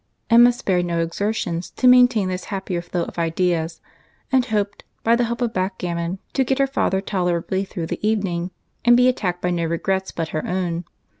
[0.31, 3.81] Emma spared no exertions to maintain this happier flow of ideas,
[4.31, 8.49] and hoped, by the help of backgammon, to get her father tolerably through the evening,
[8.83, 10.85] and be attacked by no regrets but her own.